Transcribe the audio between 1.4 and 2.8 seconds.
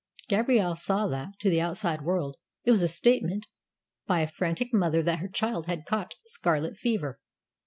the outside world, it